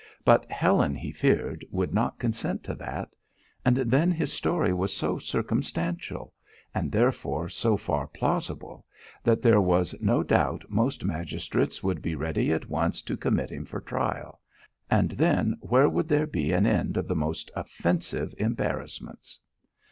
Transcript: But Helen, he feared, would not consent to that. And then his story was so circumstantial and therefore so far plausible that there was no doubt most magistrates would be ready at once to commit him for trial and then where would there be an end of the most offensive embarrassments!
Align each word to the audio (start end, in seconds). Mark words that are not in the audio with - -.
But 0.25 0.49
Helen, 0.49 0.95
he 0.95 1.11
feared, 1.11 1.63
would 1.69 1.93
not 1.93 2.17
consent 2.17 2.63
to 2.63 2.73
that. 2.73 3.09
And 3.63 3.77
then 3.77 4.09
his 4.09 4.33
story 4.33 4.73
was 4.73 4.91
so 4.97 5.19
circumstantial 5.19 6.33
and 6.73 6.91
therefore 6.91 7.49
so 7.49 7.77
far 7.77 8.07
plausible 8.07 8.83
that 9.21 9.43
there 9.43 9.61
was 9.61 9.93
no 10.01 10.23
doubt 10.23 10.65
most 10.69 11.05
magistrates 11.05 11.83
would 11.83 12.01
be 12.01 12.15
ready 12.15 12.51
at 12.51 12.67
once 12.67 13.03
to 13.03 13.15
commit 13.15 13.51
him 13.51 13.63
for 13.63 13.79
trial 13.79 14.41
and 14.89 15.11
then 15.11 15.55
where 15.61 15.87
would 15.87 16.07
there 16.07 16.25
be 16.25 16.51
an 16.51 16.65
end 16.65 16.97
of 16.97 17.07
the 17.07 17.15
most 17.15 17.51
offensive 17.55 18.33
embarrassments! 18.39 19.39